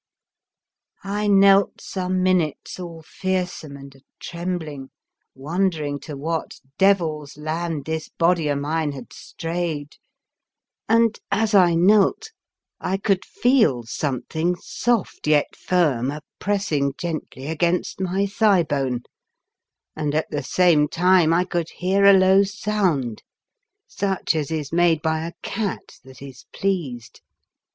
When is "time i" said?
20.87-21.45